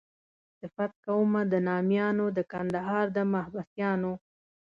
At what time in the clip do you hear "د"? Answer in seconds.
1.51-1.53, 2.37-2.39, 3.17-3.17